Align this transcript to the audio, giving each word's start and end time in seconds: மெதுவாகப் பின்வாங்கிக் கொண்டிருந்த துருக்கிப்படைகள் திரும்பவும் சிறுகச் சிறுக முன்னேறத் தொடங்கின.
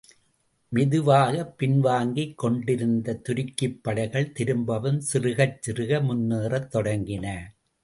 மெதுவாகப் 0.71 1.53
பின்வாங்கிக் 1.59 2.33
கொண்டிருந்த 2.35 3.21
துருக்கிப்படைகள் 3.29 4.31
திரும்பவும் 4.31 5.01
சிறுகச் 5.13 5.59
சிறுக 5.61 6.01
முன்னேறத் 6.01 6.75
தொடங்கின. 6.75 7.25